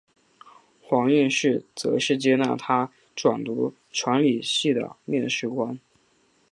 [0.81, 5.77] 黄应士则是接纳他转读传理系的面试官。